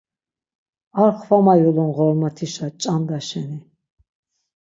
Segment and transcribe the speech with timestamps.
[1.03, 3.59] Ar xvama yulun Ğormotişa ç̌anda şeni.